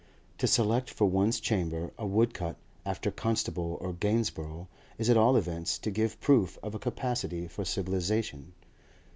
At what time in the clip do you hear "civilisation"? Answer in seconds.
7.65-8.53